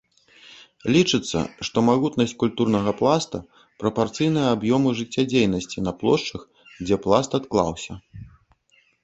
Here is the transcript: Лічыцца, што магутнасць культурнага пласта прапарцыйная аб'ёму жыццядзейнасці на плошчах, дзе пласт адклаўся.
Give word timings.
Лічыцца, 0.93 1.39
што 1.67 1.77
магутнасць 1.89 2.33
культурнага 2.43 2.91
пласта 3.01 3.37
прапарцыйная 3.83 4.47
аб'ёму 4.55 4.95
жыццядзейнасці 5.01 5.85
на 5.87 5.91
плошчах, 6.01 6.41
дзе 6.85 6.95
пласт 7.07 7.31
адклаўся. 7.41 7.93